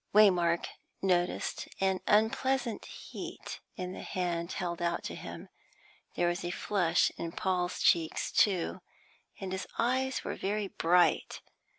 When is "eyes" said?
9.77-10.23